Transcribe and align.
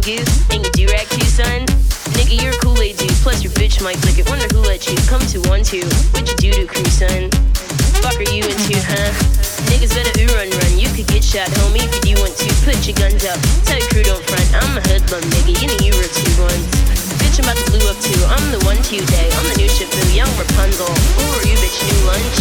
brown 0.00 0.24
and 0.50 0.64
your 0.64 0.72
do-rag 0.72 1.06
too, 1.08 1.24
son. 1.28 1.66
Nigga, 2.16 2.40
you're 2.40 2.54
a 2.54 2.60
Kool-Aid 2.64 2.96
dude, 2.96 3.12
plus 3.20 3.42
your 3.44 3.52
bitch 3.52 3.82
might 3.82 3.96
flick 4.00 4.18
it. 4.18 4.28
Wonder 4.28 4.48
who 4.52 4.60
let 4.64 4.88
you 4.88 4.96
come 5.08 5.20
to 5.28 5.40
one 5.48 5.62
two. 5.62 5.84
What 6.16 6.24
you 6.24 6.36
do 6.36 6.50
to 6.52 6.66
crew, 6.66 6.88
son? 6.88 7.30
Fuck 8.00 8.16
are 8.16 8.32
you 8.32 8.44
into, 8.44 8.80
huh? 8.80 9.12
Niggas 9.68 9.92
better 9.92 10.12
ooh 10.24 10.32
run 10.32 10.48
run. 10.48 10.72
You 10.80 10.88
could 10.96 11.06
get 11.06 11.22
shot, 11.22 11.48
homie, 11.60 11.84
if 11.84 12.04
you 12.08 12.16
want 12.16 12.32
to. 12.32 12.48
Put 12.64 12.80
your 12.88 12.96
guns 12.96 13.24
up. 13.28 13.36
Tell 13.68 13.78
your 13.78 13.88
crew 13.92 14.04
don't 14.04 14.24
front. 14.24 14.48
I'm 14.56 14.78
a 14.78 14.82
hoodlum, 14.88 15.24
nigga. 15.36 15.52
You 15.60 15.68
know 15.68 15.80
you 15.84 15.92
were 15.92 16.08
two 16.08 16.32
ones. 16.40 16.64
Bitch, 17.20 17.36
I'm 17.36 17.44
about 17.44 17.60
to 17.60 17.66
blue 17.68 17.84
up 17.92 17.98
too. 18.00 18.20
I'm 18.24 18.46
the 18.56 18.60
one 18.64 18.80
two 18.80 19.04
day. 19.04 19.28
I'm 19.36 19.46
the 19.52 19.56
new 19.60 19.68
Shifu, 19.68 20.00
young 20.16 20.32
Rapunzel. 20.40 20.88
Who 20.88 21.24
are 21.36 21.44
you, 21.44 21.56
bitch? 21.60 21.76
New 21.76 22.00
lunch? 22.08 22.38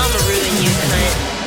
I'ma 0.00 0.18
ruin 0.24 0.56
you, 0.64 0.72
cunt. 0.88 1.37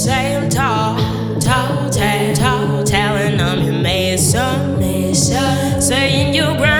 same 0.00 0.48
tall, 0.48 0.96
tall 1.40 1.90
tall, 1.90 2.34
tall 2.34 2.82
telling 2.84 3.36
them 3.36 3.60
you 3.62 3.72
made 3.82 4.18
some 4.18 4.80
nation, 4.80 5.78
saying 5.78 6.32
you 6.32 6.44
grind. 6.56 6.79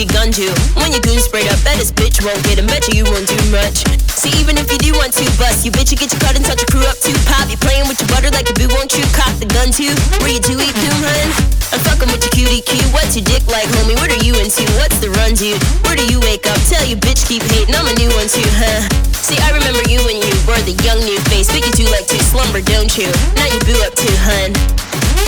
You 0.00 0.08
gun 0.08 0.32
to. 0.32 0.48
When 0.80 0.96
your 0.96 1.04
goon 1.04 1.20
sprayed 1.20 1.44
up, 1.52 1.60
bet 1.60 1.76
this 1.76 1.92
bitch 1.92 2.24
won't 2.24 2.40
get 2.48 2.56
him. 2.56 2.64
Bet 2.64 2.88
you 2.88 3.04
you 3.04 3.06
won't 3.12 3.28
do 3.28 3.36
much. 3.52 3.84
See, 4.08 4.32
even 4.40 4.56
if 4.56 4.72
you 4.72 4.80
do 4.80 4.96
want 4.96 5.12
to 5.12 5.28
bust, 5.36 5.60
you 5.60 5.68
bitch, 5.68 5.92
you 5.92 6.00
get 6.00 6.08
your 6.08 6.24
cut 6.24 6.32
and 6.32 6.40
touch 6.40 6.56
your 6.64 6.72
crew 6.72 6.88
up 6.88 6.96
too. 7.04 7.12
Pop, 7.28 7.52
you 7.52 7.60
playing 7.60 7.84
with 7.84 8.00
your 8.00 8.08
butter 8.08 8.32
like 8.32 8.48
a 8.48 8.56
boo, 8.56 8.64
won't 8.72 8.96
you? 8.96 9.04
Cock 9.12 9.28
the 9.36 9.44
gun 9.44 9.68
too. 9.68 9.92
Where 10.24 10.32
you 10.32 10.40
do 10.40 10.56
eat 10.56 10.72
doom, 10.72 11.04
hun? 11.04 11.28
I'm 11.76 11.84
fucking 11.84 12.08
with 12.08 12.24
your 12.24 12.32
cutie 12.32 12.64
cue. 12.64 12.80
What's 12.96 13.12
your 13.12 13.28
dick 13.28 13.44
like, 13.52 13.68
homie? 13.76 13.92
What 14.00 14.08
are 14.08 14.24
you 14.24 14.32
into? 14.40 14.64
What's 14.80 14.96
the 15.04 15.12
run, 15.20 15.36
dude? 15.36 15.60
Where 15.84 16.00
do 16.00 16.04
you 16.08 16.16
wake 16.24 16.48
up? 16.48 16.56
Tell 16.64 16.80
you 16.88 16.96
bitch 16.96 17.28
keep 17.28 17.44
hating. 17.52 17.76
I'm 17.76 17.84
a 17.84 17.92
new 18.00 18.08
one 18.16 18.24
too, 18.32 18.48
huh? 18.56 18.80
See, 19.20 19.36
I 19.36 19.52
remember 19.52 19.84
you 19.84 20.00
when 20.08 20.16
you 20.16 20.32
were 20.48 20.64
the 20.64 20.80
young 20.80 21.04
new 21.04 21.20
face, 21.28 21.52
but 21.52 21.60
you 21.60 21.72
do 21.76 21.84
like 21.92 22.08
to 22.08 22.16
slumber, 22.24 22.64
don't 22.64 22.88
you? 22.96 23.12
Now 23.36 23.52
you 23.52 23.60
boo 23.68 23.76
up 23.84 23.92
too, 23.92 24.16
hun. 24.24 24.56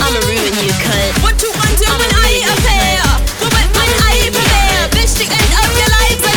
I'ma 0.01 0.17
ruin 0.25 0.57
you, 0.65 0.73
cunt. 0.81 1.13
What 1.21 1.37
you 1.45 1.53
want 1.61 1.77
to 1.77 1.89
when 1.93 2.09
I 2.09 2.41
appear? 2.57 3.12
your 5.77 5.89
life. 5.89 6.32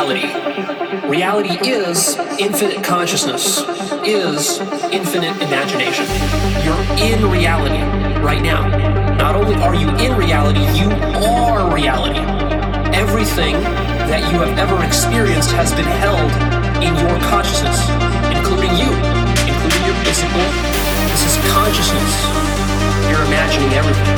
Reality? 0.00 1.08
Reality 1.08 1.68
is 1.68 2.16
infinite 2.38 2.82
consciousness. 2.82 3.60
is 4.06 4.58
infinite 4.90 5.36
imagination. 5.42 6.06
You're 6.64 6.80
in 6.98 7.30
reality 7.30 7.82
right 8.24 8.40
now. 8.42 8.66
Not 9.16 9.36
only 9.36 9.56
are 9.56 9.74
you 9.74 9.88
in 9.98 10.16
reality, 10.16 10.60
you 10.78 10.90
are 10.90 11.74
reality. 11.74 12.20
Everything 12.96 13.54
that 14.08 14.32
you 14.32 14.38
have 14.38 14.56
ever 14.58 14.82
experienced 14.84 15.50
has 15.52 15.72
been 15.72 15.84
held 15.84 16.30
in 16.82 16.96
your 16.96 17.20
consciousness, 17.28 17.76
including 18.32 18.72
you, 18.80 18.88
including 19.44 19.82
your 19.84 19.98
physical. 20.08 20.40
This 21.12 21.28
is 21.28 21.36
consciousness. 21.52 22.12
You're 23.12 23.24
imagining 23.28 23.72
everything, 23.76 24.16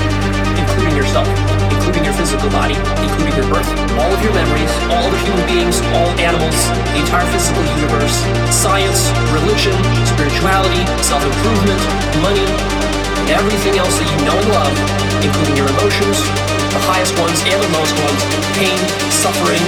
including 0.62 0.96
yourself, 0.96 1.61
including 1.92 2.08
your 2.08 2.24
physical 2.24 2.48
body, 2.48 2.72
including 3.04 3.36
your 3.36 3.44
birth, 3.52 3.68
all 4.00 4.08
of 4.08 4.20
your 4.24 4.32
memories, 4.32 4.72
all 4.88 5.04
of 5.04 5.20
human 5.28 5.44
beings, 5.44 5.76
all 5.92 6.08
animals, 6.16 6.56
the 6.96 7.04
entire 7.04 7.28
physical 7.28 7.60
universe, 7.76 8.16
science, 8.48 9.12
religion, 9.28 9.76
spirituality, 10.08 10.80
self-improvement, 11.04 11.76
money, 12.24 12.48
everything 13.28 13.76
else 13.76 13.92
that 14.00 14.08
you 14.08 14.18
know 14.24 14.32
and 14.32 14.48
love, 14.56 14.72
including 15.20 15.52
your 15.52 15.68
emotions, 15.68 16.16
the 16.72 16.80
highest 16.88 17.12
ones 17.20 17.44
and 17.44 17.60
the 17.60 17.68
lowest 17.76 17.92
ones, 18.00 18.20
pain, 18.56 18.80
suffering. 19.12 19.60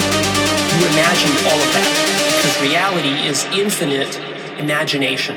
You 0.80 0.96
imagine 0.96 1.28
all 1.52 1.60
of 1.60 1.70
that 1.76 1.88
because 2.40 2.56
reality 2.64 3.20
is 3.28 3.44
infinite 3.52 4.16
imagination. 4.56 5.36